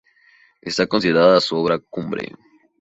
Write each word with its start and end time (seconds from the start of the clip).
Está 0.61 0.87
considerada 0.87 1.39
su 1.39 1.55
obra 1.55 1.77
cumbre. 1.77 2.31